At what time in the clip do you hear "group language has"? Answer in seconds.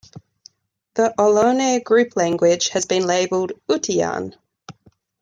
1.83-2.85